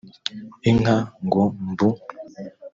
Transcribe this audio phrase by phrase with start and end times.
[0.69, 0.95] inka
[1.25, 1.89] ngo mbu